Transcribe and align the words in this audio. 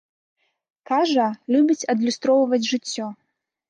Кажа, 0.93 1.27
любіць 1.59 1.87
адлюстроўваць 1.97 2.65
жыццё. 2.75 3.17